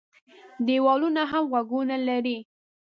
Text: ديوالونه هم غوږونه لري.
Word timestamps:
ديوالونه 0.67 1.21
هم 1.31 1.43
غوږونه 1.51 1.95
لري. 2.07 2.37